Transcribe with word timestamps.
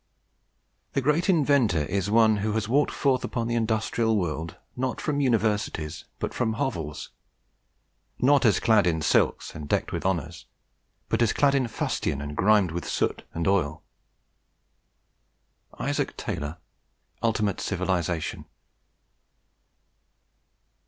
"The 0.93 1.01
great 1.01 1.29
Inventor 1.29 1.85
is 1.85 2.09
one 2.09 2.37
who 2.37 2.53
has 2.53 2.67
walked 2.67 2.89
forth 2.91 3.23
upon 3.23 3.47
the 3.47 3.53
industrial 3.53 4.17
world, 4.17 4.57
not 4.75 4.99
from 4.99 5.21
universities, 5.21 6.05
but 6.17 6.33
from 6.33 6.53
hovels; 6.53 7.09
not 8.17 8.43
as 8.43 8.59
clad 8.59 8.87
in 8.87 9.03
silks 9.03 9.53
and 9.53 9.69
decked 9.69 9.91
with 9.91 10.03
honours, 10.03 10.47
but 11.07 11.21
as 11.21 11.33
clad 11.33 11.53
in 11.53 11.67
fustian 11.67 12.19
and 12.19 12.35
grimed 12.35 12.71
with 12.71 12.89
soot 12.89 13.25
and 13.35 13.47
oil." 13.47 13.83
ISAAC 15.79 16.17
TAYLOR, 16.17 16.57
Ultimate 17.21 17.61
Civilization. 17.61 18.45